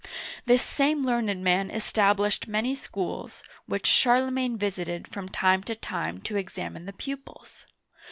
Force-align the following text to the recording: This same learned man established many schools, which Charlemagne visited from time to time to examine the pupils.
This 0.47 0.63
same 0.63 1.03
learned 1.03 1.43
man 1.43 1.69
established 1.69 2.47
many 2.47 2.73
schools, 2.73 3.43
which 3.67 3.85
Charlemagne 3.85 4.57
visited 4.57 5.07
from 5.07 5.29
time 5.29 5.61
to 5.65 5.75
time 5.75 6.21
to 6.21 6.37
examine 6.37 6.87
the 6.87 6.93
pupils. 6.93 7.67